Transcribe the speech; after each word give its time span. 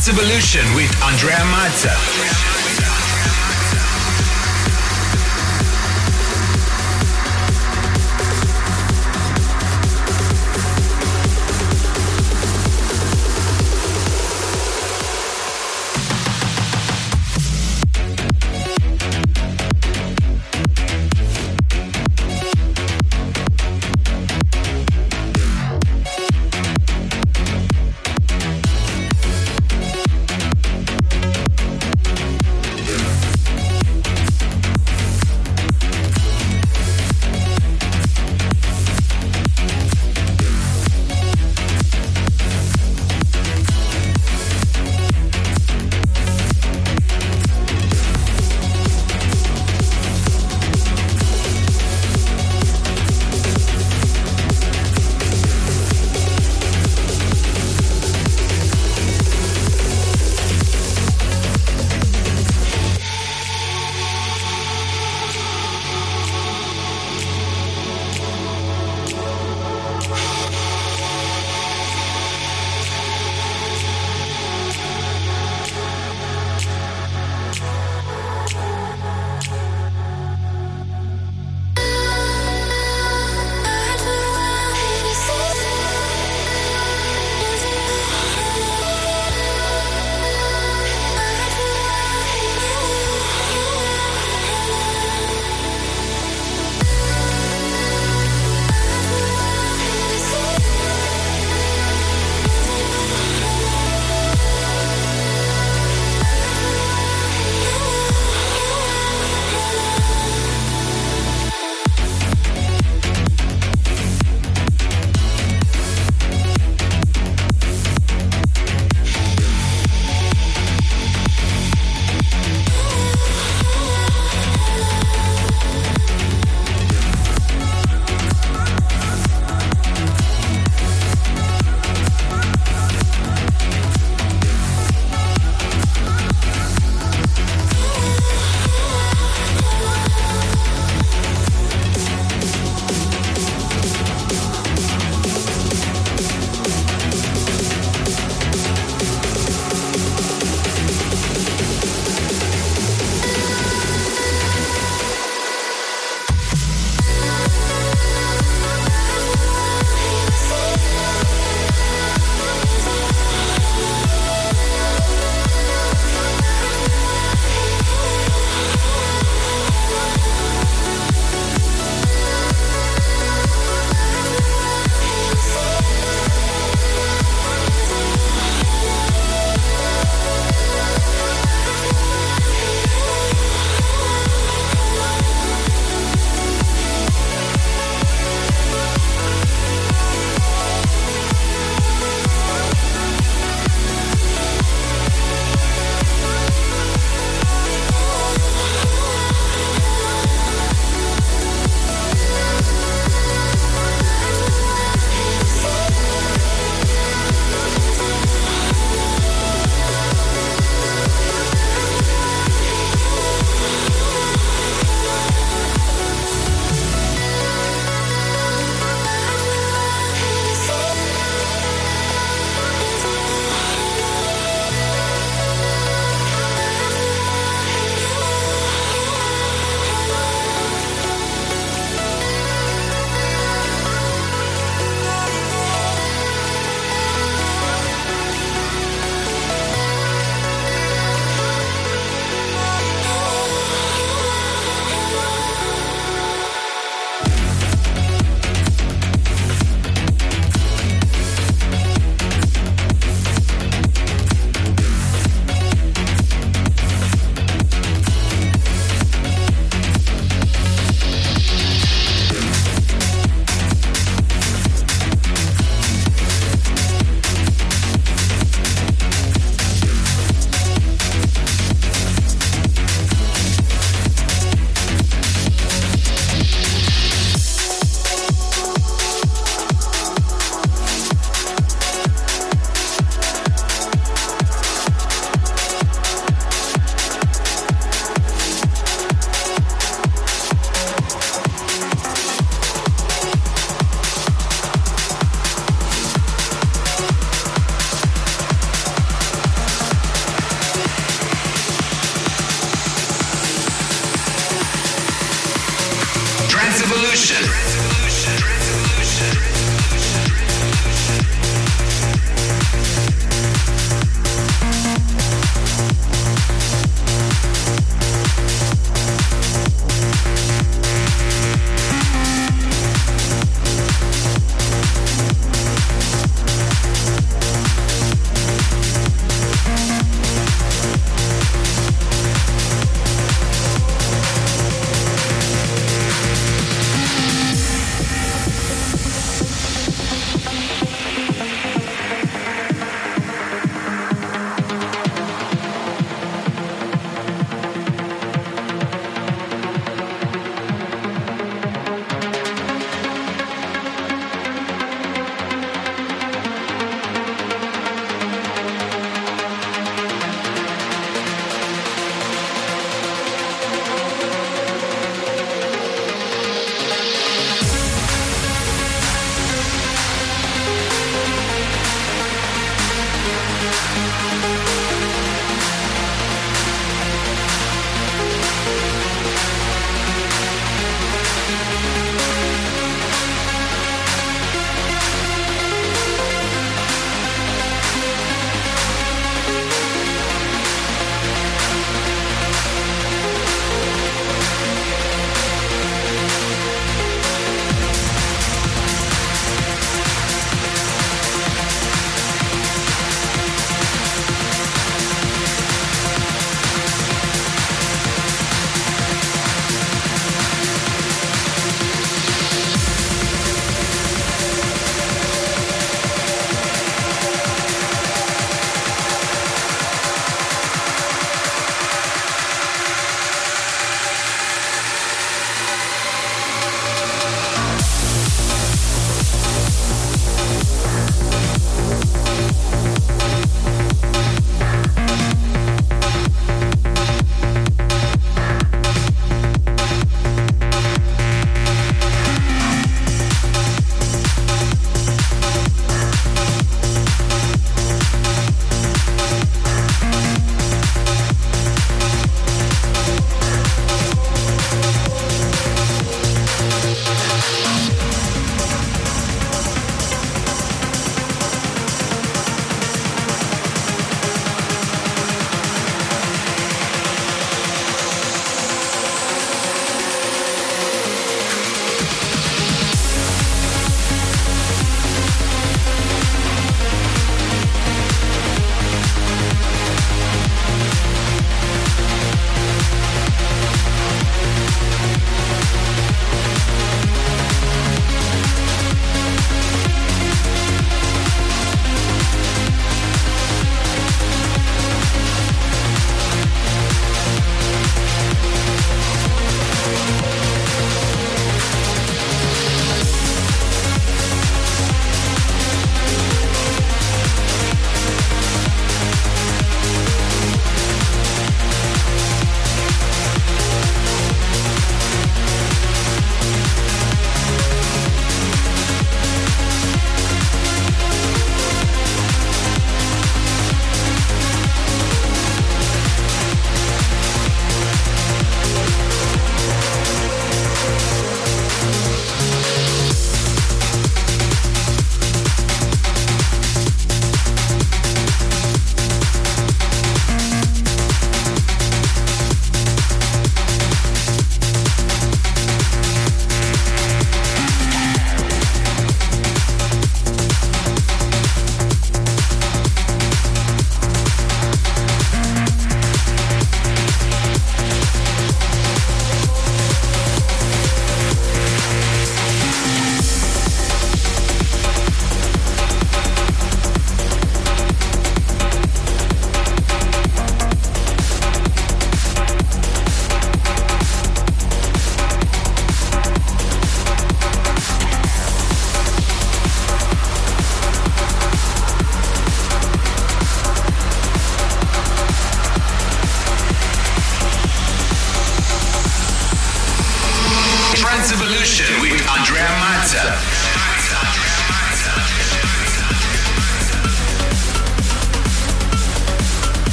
Trance 0.00 0.18
Evolution 0.18 0.74
with 0.74 0.90
Andrea 1.02 1.44
Mazza. 1.52 2.49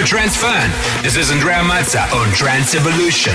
For 0.00 0.06
Trance 0.06 0.36
Fun. 0.36 0.70
This 1.02 1.16
is 1.16 1.30
Andrea 1.30 1.62
Mazza 1.62 2.10
on 2.12 2.32
Trance 2.32 2.74
Evolution. 2.74 3.34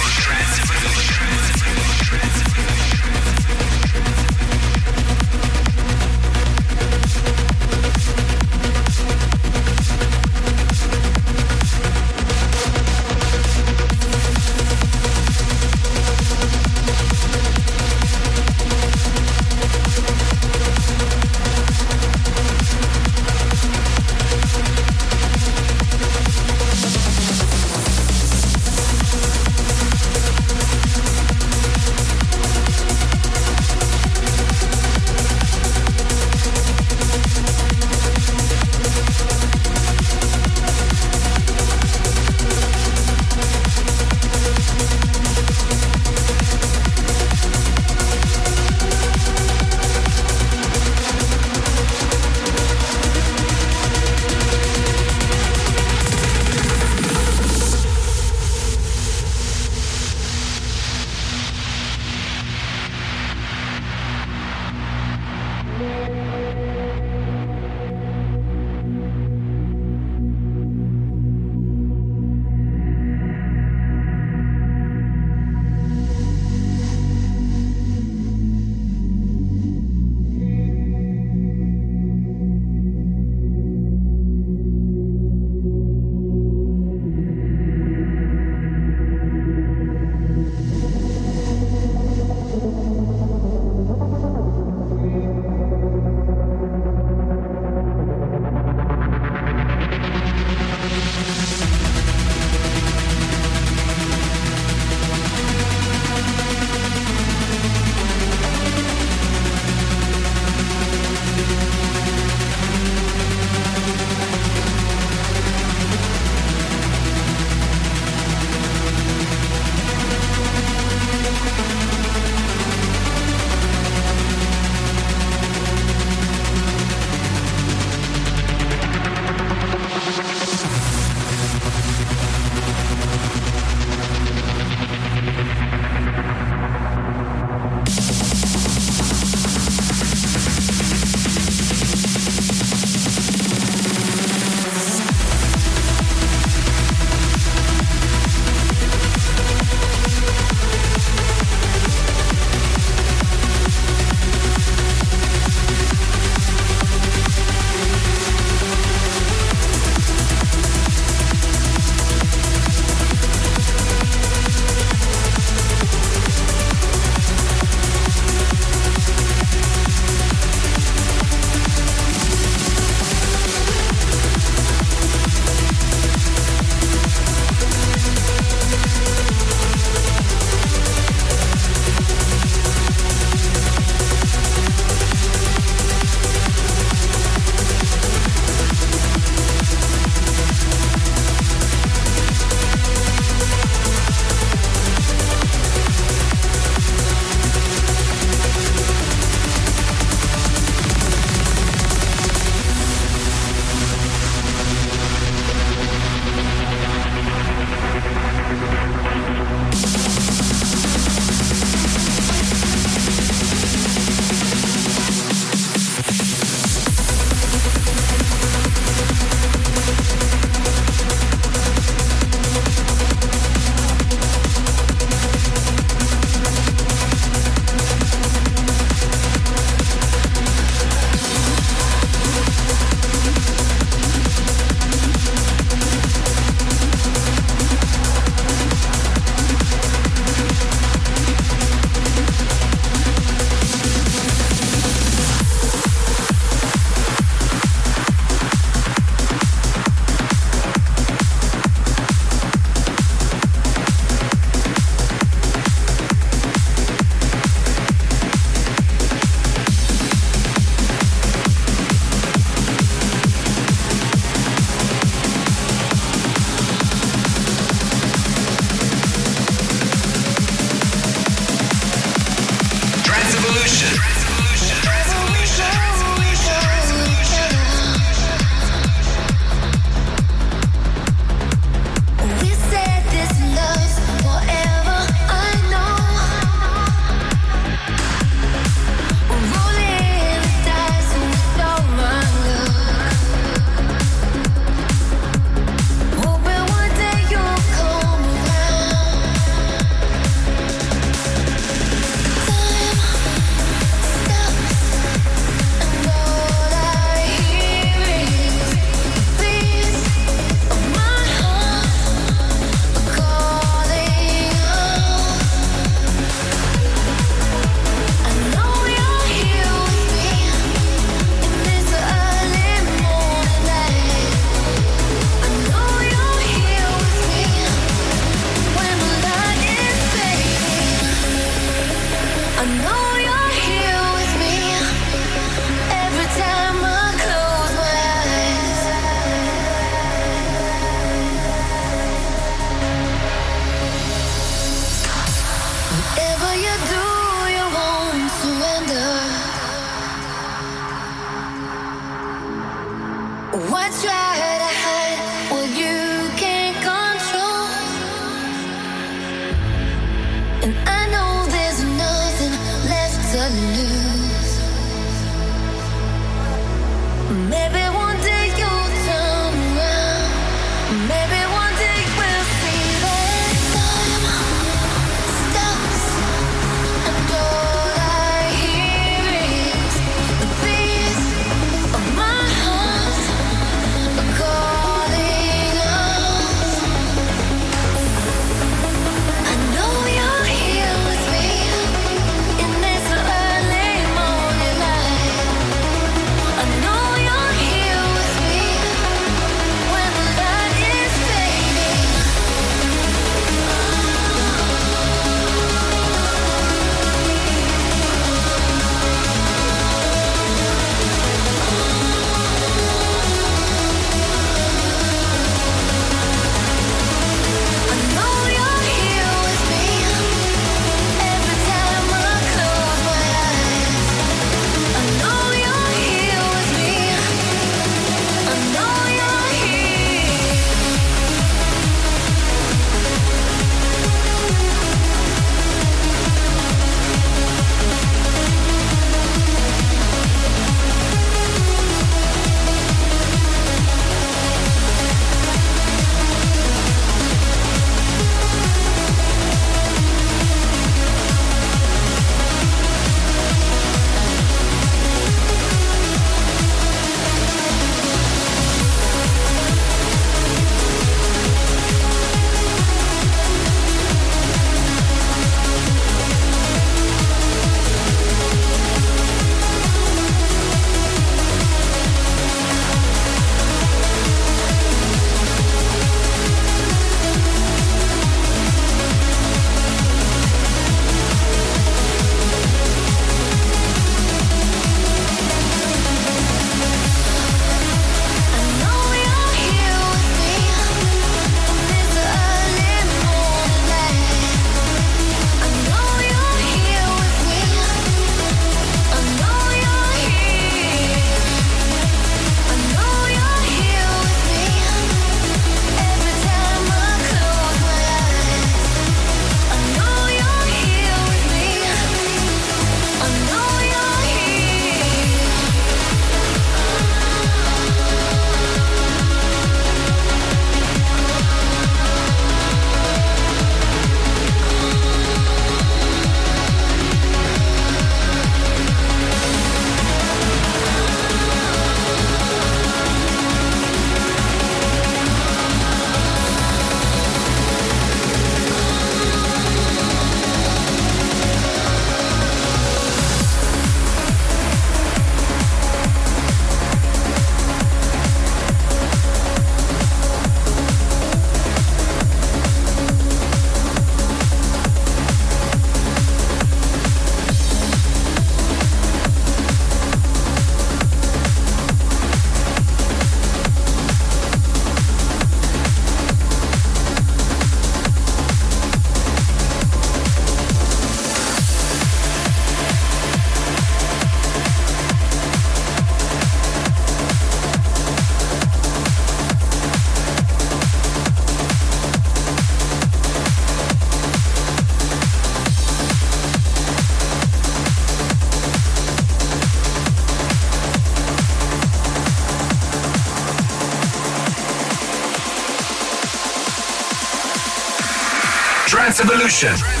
Evolution. 599.21 600.00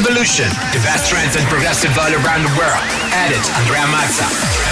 Evolution, 0.00 0.48
the 0.72 0.80
best 0.82 1.10
trance 1.10 1.36
and 1.36 1.46
progressive 1.48 1.90
all 1.98 2.10
around 2.24 2.42
the 2.42 2.48
world. 2.56 2.82
Edit 3.12 3.44
Andrea 3.58 3.84
Mazza. 3.84 4.69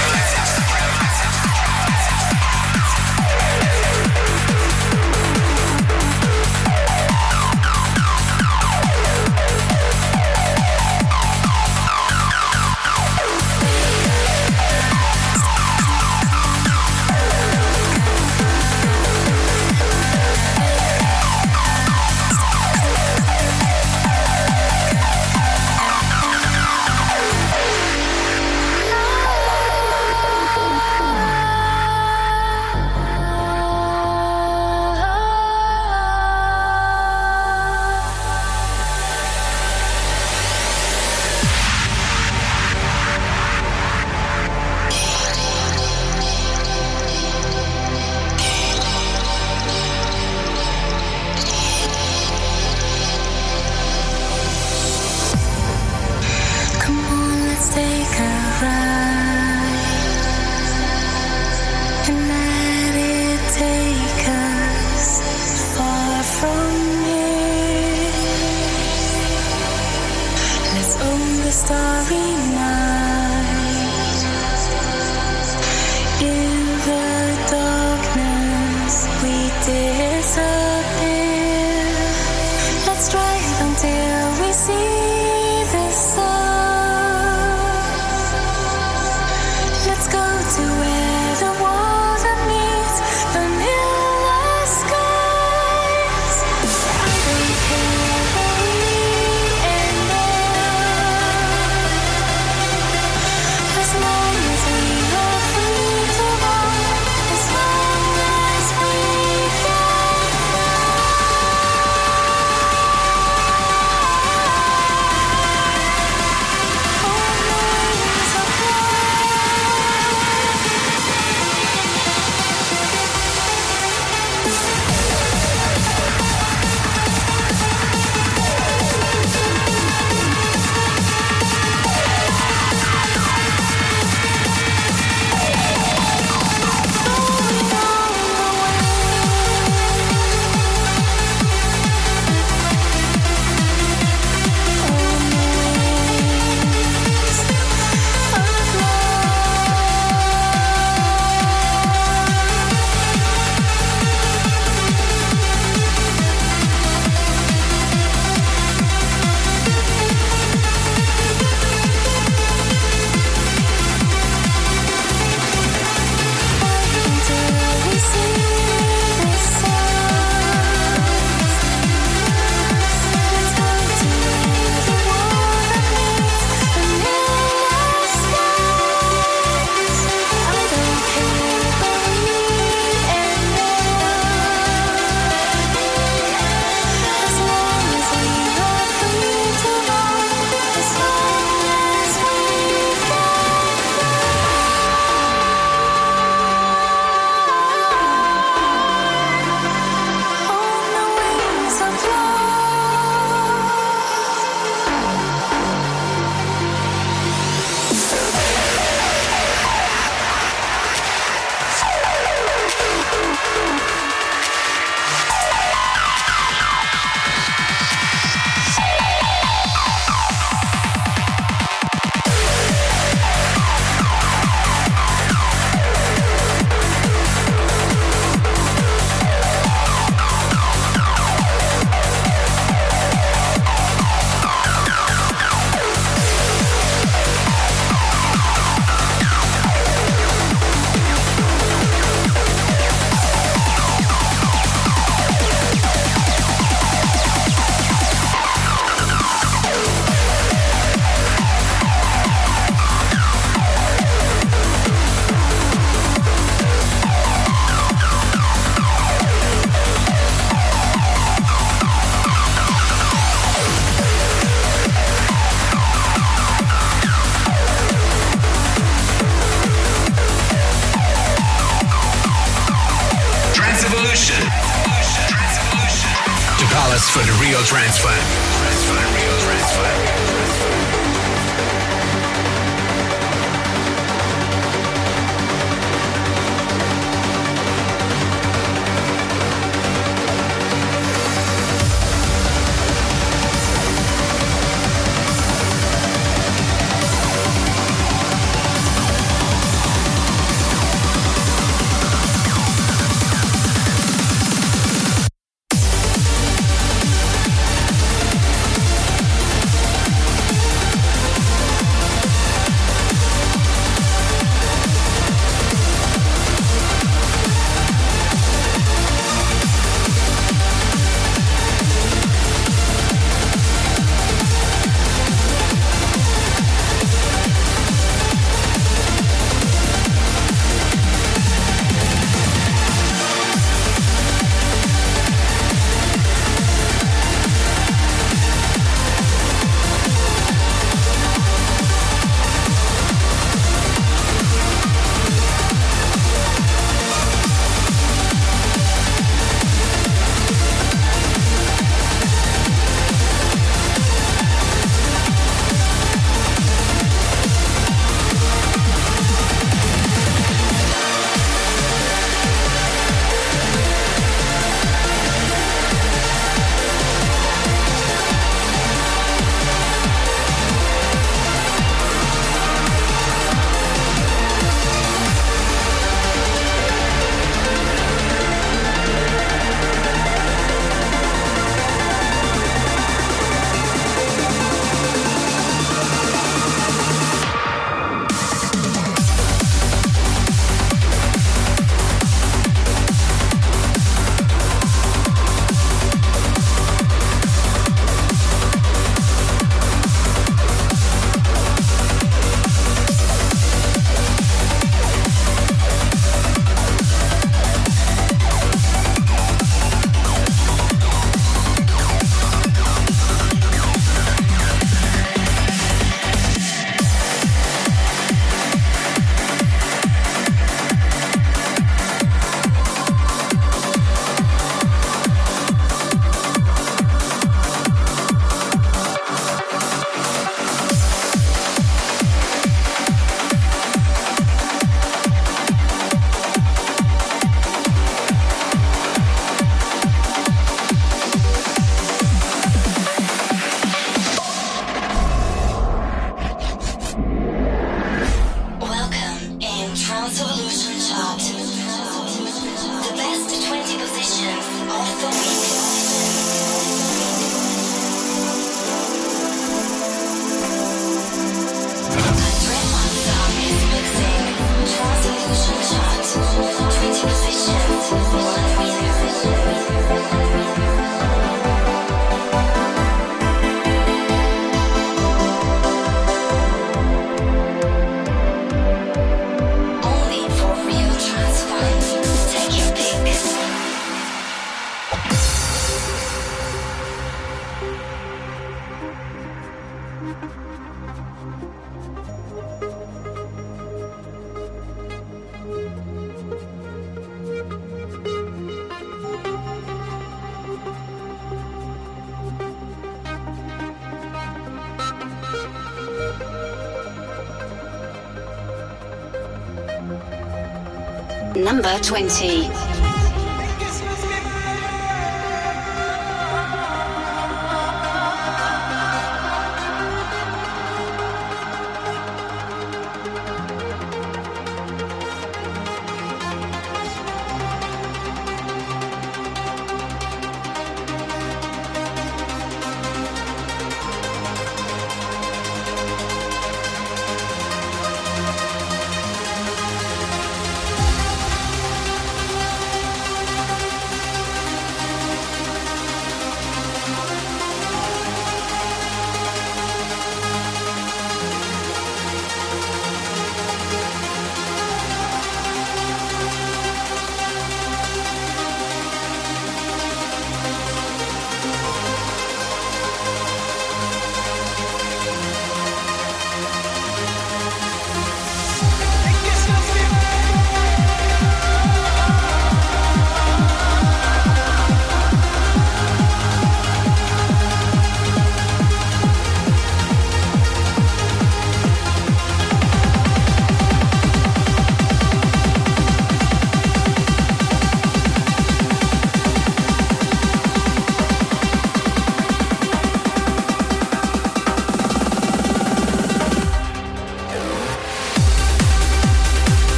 20. 512.09 512.58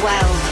12. 0.00 0.49